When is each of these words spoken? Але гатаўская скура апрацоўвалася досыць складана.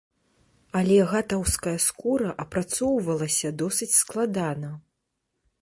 Але 0.79 0.97
гатаўская 1.11 1.75
скура 1.85 2.33
апрацоўвалася 2.45 3.55
досыць 3.63 3.93
складана. 4.01 4.77